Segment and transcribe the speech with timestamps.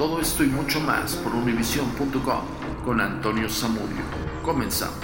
[0.00, 2.46] Todo esto y mucho más por univision.com
[2.86, 4.02] con Antonio Zamudio.
[4.42, 4.96] Comenzamos.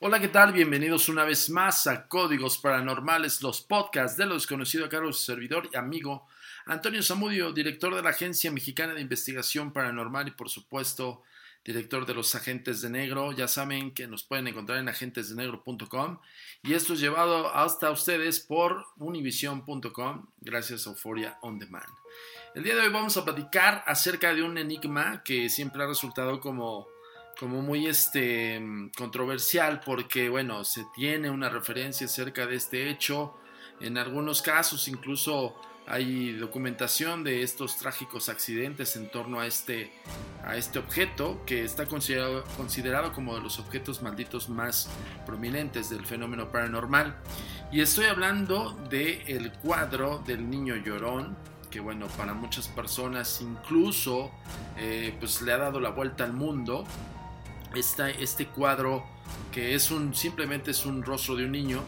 [0.00, 0.52] Hola, ¿qué tal?
[0.52, 5.12] Bienvenidos una vez más a Códigos Paranormales, los podcasts de lo desconocido a cargo de
[5.12, 6.26] su servidor y amigo
[6.66, 11.22] Antonio Zamudio, director de la Agencia Mexicana de Investigación Paranormal y por supuesto
[11.64, 13.32] director de los Agentes de Negro.
[13.32, 16.18] Ya saben que nos pueden encontrar en agentesdenegro.com
[16.62, 21.92] y esto es llevado hasta ustedes por univision.com gracias a Euphoria On Demand.
[22.54, 26.40] El día de hoy vamos a platicar acerca de un enigma que siempre ha resultado
[26.40, 26.88] como
[27.38, 28.62] como muy este,
[28.96, 33.34] controversial porque, bueno, se tiene una referencia acerca de este hecho.
[33.80, 39.92] En algunos casos incluso hay documentación de estos trágicos accidentes en torno a este,
[40.44, 44.88] a este objeto que está considerado, considerado como de los objetos malditos más
[45.26, 47.16] prominentes del fenómeno paranormal.
[47.70, 51.36] Y estoy hablando del el cuadro del niño llorón,
[51.70, 54.30] que bueno, para muchas personas incluso
[54.76, 56.84] eh, pues le ha dado la vuelta al mundo
[57.74, 59.04] este cuadro
[59.50, 61.82] que es un simplemente es un rostro de un niño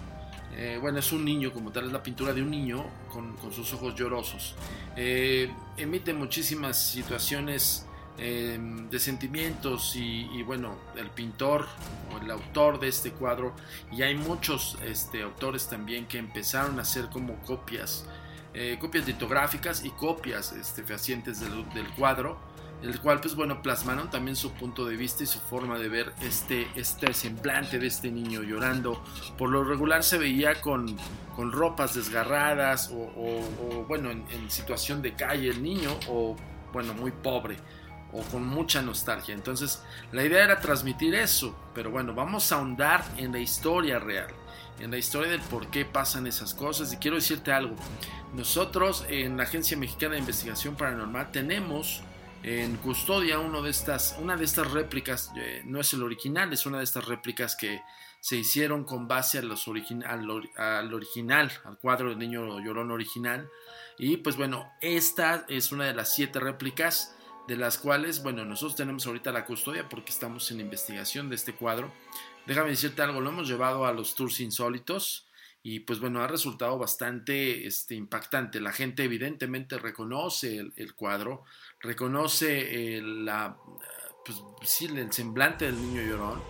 [0.56, 3.72] eh, bueno es un niño como tal es la pintura de un niño con, sus
[3.72, 4.54] ojos llorosos.
[4.96, 7.86] Eh, emite muchísimas situaciones
[8.18, 8.58] eh,
[8.90, 11.66] de sentimientos y, bueno el pintor
[12.12, 13.54] o el autor de este cuadro
[13.90, 18.06] y hay muchos este, autores también que empezaron a hacer como copias
[18.78, 22.38] copias litográficas y copias este, fehacientes del cuadro
[22.84, 26.12] el cual pues bueno plasmaron también su punto de vista y su forma de ver
[26.20, 29.02] este, este semblante de este niño llorando.
[29.38, 30.94] Por lo regular se veía con,
[31.34, 36.36] con ropas desgarradas o, o, bueno en, en, situación de calle el niño o
[36.72, 37.56] bueno muy pobre
[38.12, 39.34] o con mucha nostalgia.
[39.34, 44.28] Entonces la idea era transmitir eso, pero bueno vamos a ahondar en la historia real.
[44.78, 46.92] En la historia del por qué pasan esas cosas.
[46.92, 47.76] Y quiero decirte algo.
[48.34, 52.02] Nosotros en la Agencia Mexicana de Investigación Paranormal tenemos
[52.44, 56.76] en custodia de estas, una de estas réplicas, eh, no es el original, es una
[56.76, 57.80] de estas réplicas que
[58.20, 63.48] se hicieron con base a los al, original, al cuadro del niño llorón original.
[63.98, 67.16] Y pues bueno, esta es una de las siete réplicas
[67.48, 71.54] de las cuales, bueno, nosotros tenemos ahorita la custodia porque estamos en investigación de este
[71.54, 71.92] cuadro.
[72.46, 75.26] Déjame decirte algo, lo hemos llevado a los tours insólitos
[75.66, 78.60] y pues bueno, ha resultado bastante este, impactante.
[78.60, 81.44] La gente evidentemente reconoce el, cuadro,
[81.80, 83.56] reconoce el, la,
[84.26, 86.42] pues, sí, el semblante del niño llorón.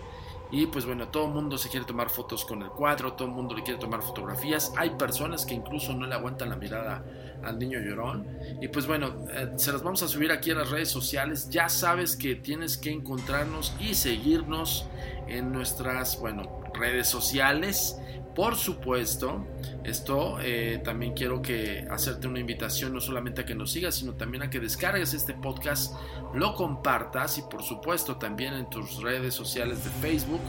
[0.51, 3.33] Y pues bueno, todo el mundo se quiere tomar fotos con el cuadro, todo el
[3.33, 4.73] mundo le quiere tomar fotografías.
[4.75, 7.05] Hay personas que incluso no le aguantan la mirada
[7.41, 8.27] al niño llorón.
[8.61, 11.49] Y pues bueno, eh, se las vamos a subir aquí a las redes sociales.
[11.49, 14.89] Ya sabes que tienes que encontrarnos y seguirnos
[15.29, 17.97] en nuestras, bueno, redes sociales.
[18.35, 19.47] Por supuesto,
[19.85, 24.15] esto eh, también quiero que hacerte una invitación no solamente a que nos sigas, sino
[24.15, 25.93] también a que descargues este podcast,
[26.33, 30.41] lo compartas y por supuesto también en tus redes sociales de Facebook,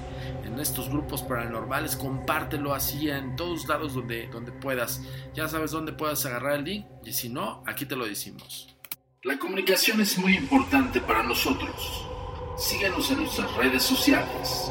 [0.44, 5.02] en estos grupos paranormales, compártelo así en todos lados donde, donde puedas.
[5.32, 8.74] Ya sabes dónde puedas agarrar el link y si no, aquí te lo decimos.
[9.22, 12.04] La comunicación es muy importante para nosotros.
[12.56, 14.70] Síguenos en nuestras redes sociales.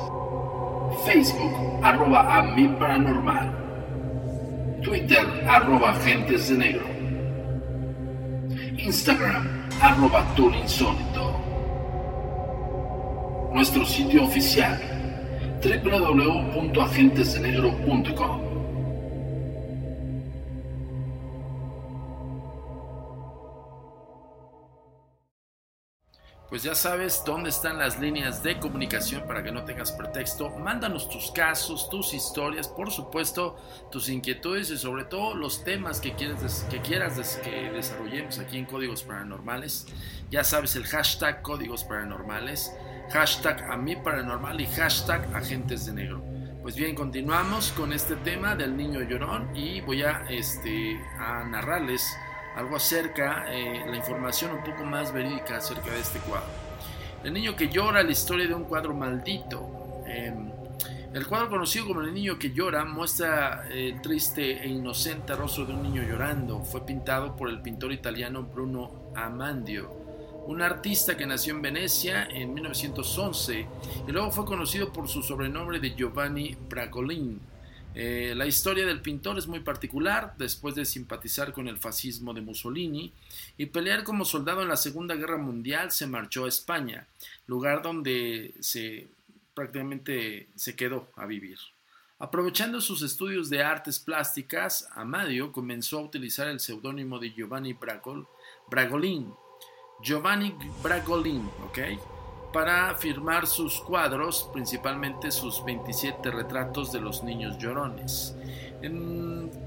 [1.05, 3.53] Facebook, arroba a mi paranormal.
[4.81, 6.85] Twitter, arroba agentes de negro.
[8.77, 9.47] Instagram,
[9.81, 11.39] arroba insólito.
[13.53, 14.79] Nuestro sitio oficial,
[15.61, 18.44] www.agentesdenegro.com.
[26.55, 30.51] pues ya sabes dónde están las líneas de comunicación para que no tengas pretexto.
[30.51, 33.57] Mándanos tus casos, tus historias, por supuesto,
[33.91, 38.63] tus inquietudes y sobre todo los temas que, quieres, que quieras que desarrollemos aquí en
[38.63, 39.85] Códigos Paranormales.
[40.31, 42.71] Ya sabes el hashtag Códigos Paranormales,
[43.11, 46.23] hashtag a mí paranormal y hashtag agentes de negro.
[46.61, 52.15] Pues bien, continuamos con este tema del niño llorón y voy a, este, a narrarles
[52.55, 56.47] algo acerca, eh, la información un poco más verídica acerca de este cuadro.
[57.23, 60.03] El niño que llora, la historia de un cuadro maldito.
[60.05, 60.51] Em,
[61.13, 65.73] el cuadro conocido como El niño que llora muestra el triste e inocente rostro de
[65.73, 66.59] un niño llorando.
[66.59, 69.89] Fue pintado por el pintor italiano Bruno Amandio,
[70.47, 73.65] un artista que nació en Venecia en 1911
[74.07, 77.39] y luego fue conocido por su sobrenombre de Giovanni Bragolin.
[77.95, 80.35] Eh, la historia del pintor es muy particular.
[80.37, 83.13] Después de simpatizar con el fascismo de Mussolini
[83.57, 87.07] y pelear como soldado en la Segunda Guerra Mundial, se marchó a España,
[87.47, 89.07] lugar donde se
[89.53, 91.57] prácticamente se quedó a vivir.
[92.19, 98.27] Aprovechando sus estudios de artes plásticas, Amadio comenzó a utilizar el seudónimo de Giovanni Bragol,
[98.69, 99.33] Bragolin.
[100.01, 100.53] Giovanni
[100.83, 101.79] Bragolin, ¿ok?
[102.55, 108.33] Para firmar sus cuadros, principalmente sus 27 retratos de los niños llorones.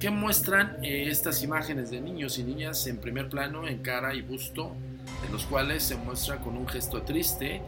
[0.00, 4.23] ¿Qué muestran eh, estas imágenes de niños y niñas en primer plano, en cara y
[4.23, 4.73] busto,
[5.26, 7.61] en los cuales se muestra con un gesto triste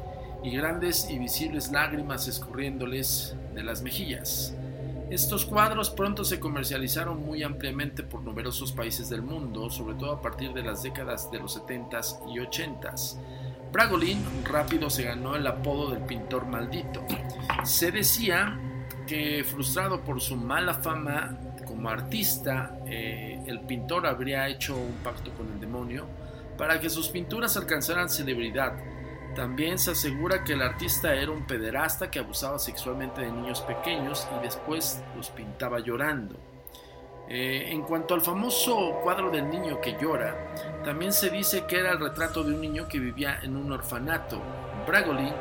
[0.42, 4.54] y grandes y visibles lágrimas escurriéndoles de las mejillas.
[5.10, 10.22] Estos cuadros pronto se comercializaron muy ampliamente por numerosos países del mundo, sobre todo a
[10.22, 13.18] partir de las décadas de los 70s y 80s.
[13.72, 17.04] Bragolin rápido se ganó el apodo del pintor maldito.
[17.64, 18.58] Se decía
[19.06, 25.32] que frustrado por su mala fama como artista, eh, el pintor habría hecho un pacto
[25.32, 26.06] con el demonio
[26.58, 28.74] para que sus pinturas alcanzaran celebridad
[29.34, 34.26] también se asegura que el artista era un pederasta que abusaba sexualmente de niños pequeños
[34.36, 36.36] y después los pintaba llorando.
[37.32, 41.92] Eh, en cuanto al famoso cuadro del niño que llora, también se dice que era
[41.92, 44.42] el retrato de un niño que vivía en un orfanato.
[44.84, 45.32] Bragolin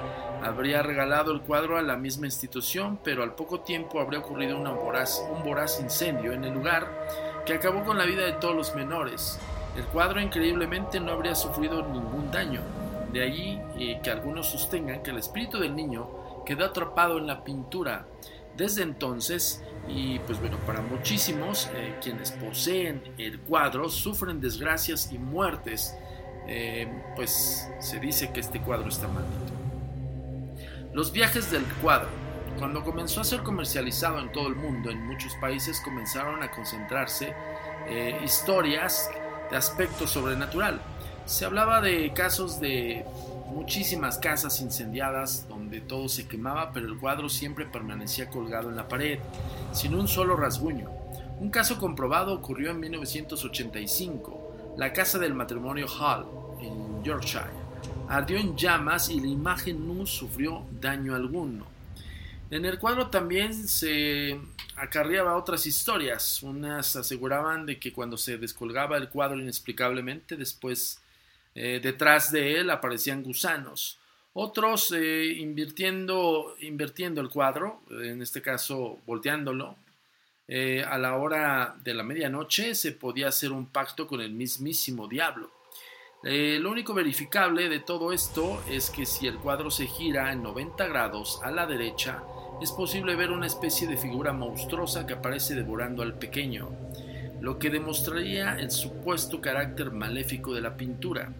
[0.43, 5.43] habría regalado el cuadro a la misma institución, pero al poco tiempo habría ocurrido un
[5.43, 6.87] voraz incendio en el lugar
[7.43, 9.39] que acabó con la vida de todos los menores.
[9.75, 12.61] El cuadro increíblemente no habría sufrido ningún daño,
[13.11, 16.07] de allí eh, que algunos sostengan que el espíritu del niño
[16.45, 18.05] quedó atrapado en la pintura
[18.59, 25.17] desde entonces y pues bueno, para muchísimos eh, quienes poseen el cuadro sufren desgracias y
[25.17, 25.95] muertes,
[26.47, 29.53] eh, pues se dice que este cuadro está maldito.
[30.93, 32.09] Los viajes del cuadro.
[32.59, 37.33] Cuando comenzó a ser comercializado en todo el mundo, en muchos países comenzaron a concentrarse
[38.23, 39.09] historias
[39.49, 40.81] de aspecto sobrenatural.
[41.25, 43.05] Se hablaba de casos de
[43.49, 48.87] muchísimas casas incendiadas donde todo se quemaba, pero el cuadro siempre permanecía colgado en la
[48.87, 49.19] pared,
[49.71, 50.89] sin un solo rasguño.
[51.39, 54.75] Un caso comprobado ocurrió en 1985.
[54.77, 56.25] La casa del matrimonio Hall,
[56.61, 57.59] en Yorkshire,
[58.07, 61.65] ardió en llamas y la imagen no sufrió daño alguno.
[62.51, 64.39] En el cuadro también se
[64.75, 66.41] acarreaba otras historias.
[66.41, 70.99] Unas aseguraban de que cuando se descolgaba el cuadro inexplicablemente, después
[71.61, 73.99] eh, detrás de él aparecían gusanos.
[74.31, 79.75] Otros eh, invirtiendo, invirtiendo el cuadro, en este caso volteándolo,
[80.47, 85.09] eh, a la hora de la medianoche se podía hacer un pacto con el mismísimo
[85.09, 85.51] diablo.
[86.23, 90.87] lo único verificable de todo esto es que si el cuadro se gira en 90
[90.87, 92.23] grados a la derecha,
[92.61, 96.69] es posible ver una especie de figura monstruosa que aparece devorando al pequeño
[97.41, 101.33] lo que demostraría el supuesto carácter maléfico de la pintura.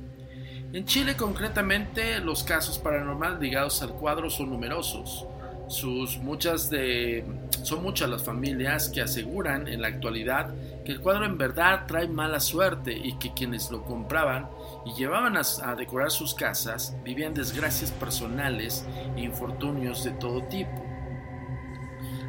[0.71, 5.25] En Chile concretamente los casos paranormales ligados al cuadro son numerosos.
[5.68, 7.25] Sus muchas de,
[7.63, 10.53] son muchas las familias que aseguran en la actualidad
[10.86, 14.48] que el cuadro en verdad trae mala suerte y que quienes lo compraban
[14.86, 20.86] y llevaban a, decorar sus casas vivían desgracias personales e infortunios de todo tipo.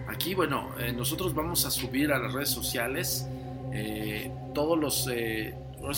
[0.08, 3.28] Aquí, bueno, eh, nosotros vamos a subir a las redes sociales
[3.72, 5.54] eh, todos los, eh,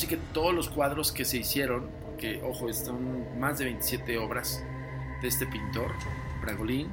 [0.08, 4.64] que todos los cuadros que se hicieron, que ojo, están más de 27 obras
[5.20, 5.92] de este pintor,
[6.40, 6.90] Bragolín,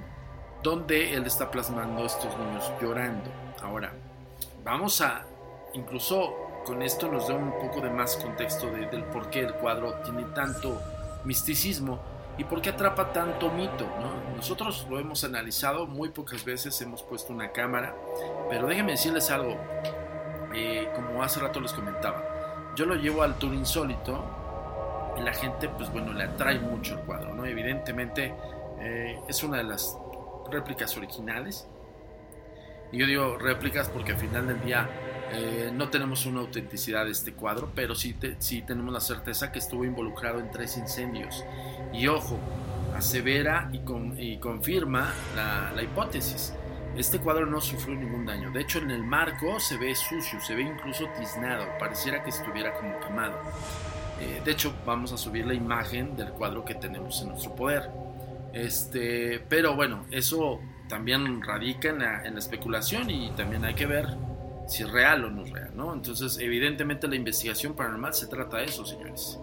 [0.63, 3.31] donde él está plasmando estos niños llorando.
[3.61, 3.93] Ahora,
[4.63, 5.25] vamos a,
[5.73, 6.35] incluso
[6.65, 10.23] con esto nos da un poco de más contexto del por qué el cuadro tiene
[10.35, 10.79] tanto
[11.25, 11.99] misticismo
[12.37, 13.85] y por qué atrapa tanto mito.
[14.35, 17.95] Nosotros lo hemos analizado muy pocas veces, hemos puesto una cámara,
[18.49, 19.57] pero déjenme decirles algo,
[20.53, 22.23] eh, como hace rato les comentaba,
[22.75, 24.23] yo lo llevo al tour insólito
[25.19, 27.45] y la gente, pues bueno, le atrae mucho el cuadro, ¿no?
[27.45, 28.33] Evidentemente
[28.79, 29.97] eh, es una de las
[30.49, 31.67] réplicas originales.
[32.91, 34.89] Y yo digo réplicas porque al final del día
[35.31, 39.59] eh, no tenemos una autenticidad de este cuadro, pero sí, sí tenemos la certeza que
[39.59, 41.43] estuvo involucrado en tres incendios.
[41.93, 42.39] Y ojo,
[42.95, 43.81] asevera y,
[44.17, 46.53] y confirma la, la hipótesis.
[46.95, 48.51] Este cuadro no sufrió ningún daño.
[48.51, 51.65] De hecho, en el marco se ve sucio, se ve incluso tiznado.
[51.79, 53.39] Pareciera que estuviera como quemado.
[54.19, 57.89] Eh, de hecho, vamos a subir la imagen del cuadro que tenemos en nuestro poder.
[58.53, 64.07] Este, pero bueno, eso también radica en la, especulación y también hay que ver
[64.67, 65.93] si es real o no es real, ¿no?
[65.93, 69.39] Entonces, evidentemente la investigación paranormal se trata de eso, señores.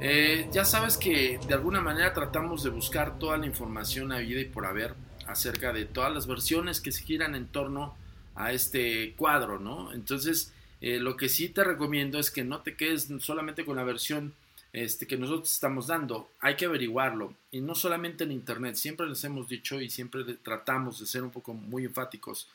[0.00, 4.40] Eh, ya sabes que de alguna manera tratamos de buscar toda la información a vida
[4.40, 4.94] y por haber
[5.26, 7.94] acerca de todas las versiones que se giran en torno
[8.34, 9.92] a este cuadro, ¿no?
[9.92, 13.84] Entonces, eh, lo que sí te recomiendo es que no te quedes solamente con la
[13.84, 14.34] versión
[14.72, 17.34] este, que nosotros estamos dando, hay que averiguarlo.
[17.50, 21.30] Y no solamente en Internet, siempre les hemos dicho y siempre tratamos de ser un
[21.30, 22.48] poco muy enfáticos,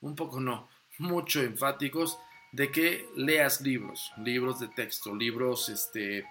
[0.00, 0.68] un poco no,
[0.98, 2.18] mucho enfáticos,
[2.52, 6.26] de que leas libros, libros de texto, libros, este,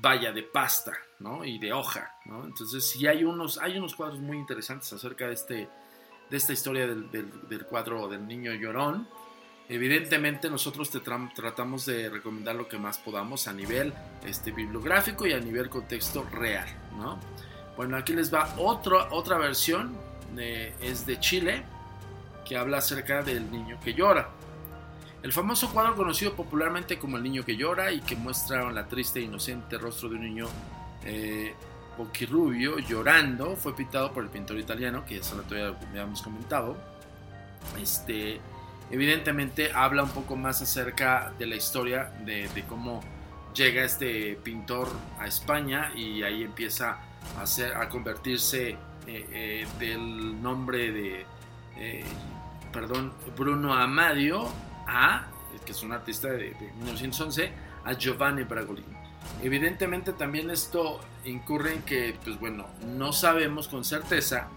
[0.00, 1.44] vaya, de pasta, ¿no?
[1.44, 2.14] Y de hoja.
[2.24, 5.68] Entonces, sí hay unos, hay unos cuadros muy interesantes acerca de, este,
[6.30, 9.06] de esta historia del, del cuadro del niño llorón
[9.72, 13.94] Evidentemente nosotros tratamos de recomendar lo que más podamos a nivel
[14.26, 16.66] este, bibliográfico y a nivel contexto real.
[16.98, 17.20] ¿no?
[17.76, 19.96] Bueno, aquí les va otro, otra versión,
[20.36, 21.62] es de Chile,
[22.44, 24.30] que habla acerca del niño que llora.
[25.22, 29.20] El famoso cuadro conocido popularmente como El niño que llora y que muestra la triste
[29.20, 30.48] e inocente rostro de un niño
[31.04, 31.54] eh,
[31.96, 35.44] boquirrubio llorando fue pintado por el pintor italiano, que ya lo
[35.92, 36.76] habíamos comentado.
[37.80, 38.40] Este,
[38.90, 43.00] Evidentemente habla un poco más acerca de la historia de, cómo
[43.54, 46.98] llega este pintor a España y ahí empieza
[47.38, 51.26] a, convertirse eh, eh, del nombre de,
[51.76, 52.04] eh,
[52.72, 54.48] perdón, Bruno Amadio
[54.88, 55.26] a,
[55.64, 57.52] que es un artista de, de 1911,
[57.84, 58.98] a Giovanni Bragolin.
[59.40, 64.48] Evidentemente también esto incurre en que, pues bueno, no sabemos con certeza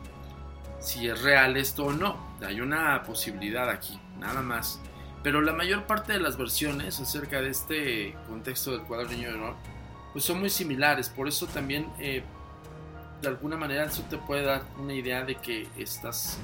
[0.80, 2.36] si es real esto o no.
[2.42, 4.80] Hay una posibilidad aquí nada más.
[5.22, 9.36] Pero la mayor parte de las versiones acerca de este contexto del cuadro niño de
[9.36, 9.56] honor,
[10.12, 11.10] pues son muy similares.
[11.10, 12.24] Por eso también, eh,
[13.22, 16.38] de alguna manera, eso te puede dar una idea de que estás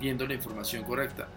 [0.00, 1.28] viendo la información correcta.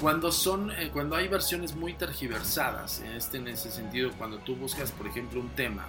[0.00, 4.56] Cuando, son, eh, cuando hay versiones muy tergiversadas, en, este, en ese sentido, cuando tú
[4.56, 5.86] buscas, por ejemplo, un tema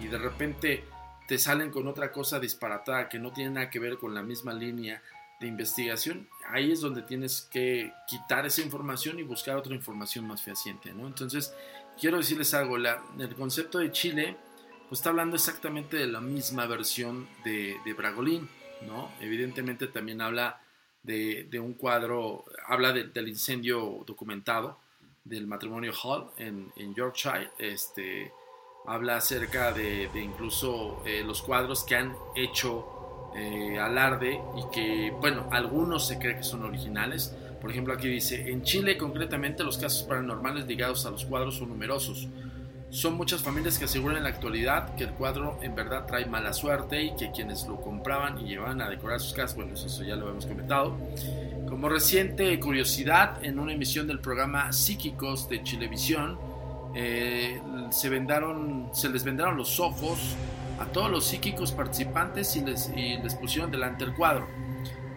[0.00, 0.84] y de repente
[1.26, 4.52] te salen con otra cosa disparatada que no tiene nada que ver con la misma
[4.52, 5.02] línea
[5.40, 10.42] de investigación, ahí es donde tienes que quitar esa información y buscar otra información más
[10.42, 11.06] fehaciente, ¿no?
[11.06, 11.54] Entonces,
[11.98, 14.36] quiero decirles algo, la, el concepto de Chile,
[14.88, 18.48] pues está hablando exactamente de la misma versión de, de Bragolín,
[18.86, 19.10] ¿no?
[19.20, 20.60] Evidentemente también habla
[21.02, 24.78] de, de un cuadro, habla del incendio documentado
[25.24, 28.32] del matrimonio Hall en, en Yorkshire, este,
[28.86, 32.99] habla acerca de, incluso eh, los cuadros que han hecho
[33.36, 37.34] eh, alarde y que, bueno, algunos se cree que son originales.
[37.60, 41.68] Por ejemplo, aquí dice, en Chile concretamente los casos paranormales ligados a los cuadros son
[41.68, 42.28] numerosos.
[42.90, 46.52] Son muchas familias que aseguran en la actualidad que el cuadro en verdad trae mala
[46.52, 50.16] suerte y que quienes lo compraban y llevaban a decorar sus casas, bueno, eso ya
[50.16, 50.96] lo hemos comentado.
[51.68, 56.36] Como reciente curiosidad, en una emisión del programa Psíquicos de Chilevisión,
[56.96, 57.60] eh,
[57.90, 60.18] se, vendaron, se les vendaron los ojos
[60.80, 64.48] a todos los psíquicos participantes y les, pusieron delante el cuadro,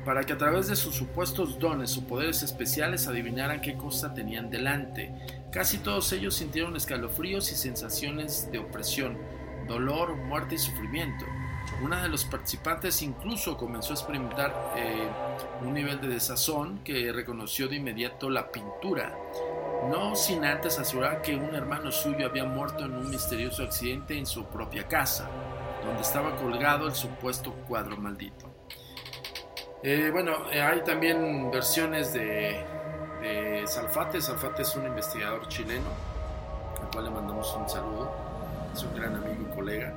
[0.04, 4.50] para que a través de sus supuestos dones o poderes especiales adivinaran qué cosa tenían
[4.50, 5.14] delante.
[5.52, 9.18] Casi todos ellos sintieron escalofríos y sensaciones de opresión,
[9.66, 11.26] dolor, muerte y sufrimiento.
[11.82, 15.08] Una de los participantes incluso comenzó a experimentar eh,
[15.62, 19.18] un nivel de desazón que reconoció de inmediato la pintura,
[19.90, 24.26] no sin antes asegurar que un hermano suyo había muerto en un misterioso accidente en
[24.26, 25.30] su propia casa
[25.84, 28.52] donde estaba colgado el supuesto cuadro maldito.
[29.84, 32.66] Eh, bueno, eh, hay también versiones de,
[33.66, 34.22] Salfate.
[34.22, 35.88] Salfate es un investigador chileno,
[36.82, 38.12] al cual le mandamos un saludo.
[38.74, 39.94] Es un gran amigo y colega.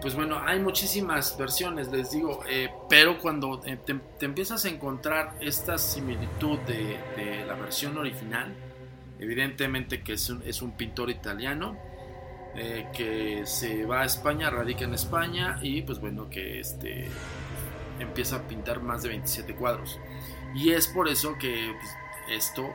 [0.00, 5.76] Pues bueno, hay muchísimas versiones, les digo, eh, pero cuando te, empiezas a encontrar esta
[5.76, 8.54] similitud de, la versión original,
[9.18, 11.76] evidentemente que es un pintor italiano,
[12.60, 17.06] eh, que se va a España, radica en España y pues bueno, que este,
[18.00, 19.98] empieza a pintar más de 27 cuadros.
[20.56, 21.90] Y es por eso que pues,
[22.30, 22.74] esto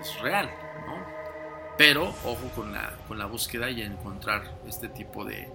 [0.00, 0.50] es real,
[0.86, 1.04] ¿no?
[1.76, 5.50] Pero ojo con la, con la búsqueda y encontrar este tipo de,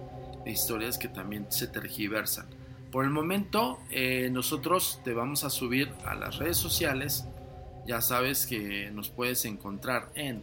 [0.46, 2.46] historias que también se tergiversan.
[2.92, 7.26] Por el momento, eh, nosotros te vamos a subir a las redes sociales.
[7.86, 10.42] Ya sabes que nos puedes encontrar en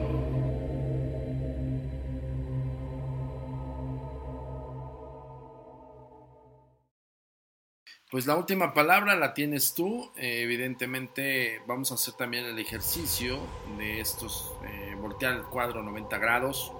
[8.11, 10.11] Pues la última palabra la tienes tú.
[10.17, 13.39] Eh, evidentemente vamos a hacer también el ejercicio
[13.77, 16.73] de estos, eh, voltear el cuadro 90 grados.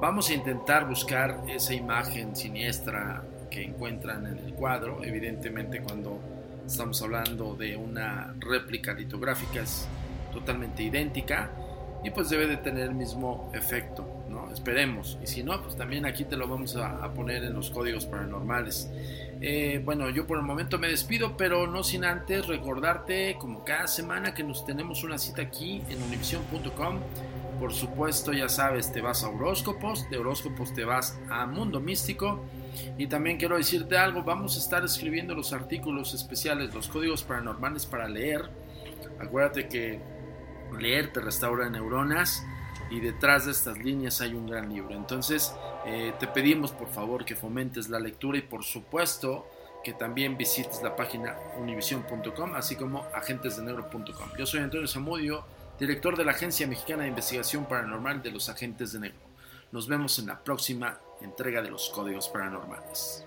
[0.00, 5.04] Vamos a intentar buscar esa imagen siniestra que encuentran en el cuadro.
[5.04, 6.18] Evidentemente cuando
[6.66, 9.86] estamos hablando de una réplica litográfica es
[10.32, 11.50] totalmente idéntica
[12.02, 14.50] y pues debe de tener el mismo efecto, ¿no?
[14.52, 15.18] Esperemos.
[15.22, 18.90] Y si no, pues también aquí te lo vamos a, poner en los códigos paranormales.
[19.40, 23.86] Eh, bueno, yo por el momento me despido, pero no sin antes recordarte, como cada
[23.86, 26.98] semana, que nos tenemos una cita aquí en univision.com.
[27.60, 32.44] Por supuesto, ya sabes, te vas a horóscopos, de horóscopos te vas a Mundo Místico.
[32.98, 37.86] Y también quiero decirte algo, vamos a estar escribiendo los artículos especiales, los códigos paranormales
[37.86, 38.50] para leer.
[39.20, 40.00] Acuérdate que
[40.78, 42.44] leer te restaura neuronas
[42.90, 44.94] y detrás de estas líneas hay un gran libro.
[44.94, 45.54] Entonces,
[45.86, 49.48] eh, te pedimos por favor que fomentes la lectura y por supuesto
[49.82, 54.30] que también visites la página univision.com, así como agentesdenegro.com.
[54.38, 55.44] Yo soy Antonio Zamudio,
[55.78, 59.20] director de la Agencia Mexicana de Investigación Paranormal de los Agentes de Negro.
[59.72, 63.26] Nos vemos en la próxima entrega de los Códigos Paranormales.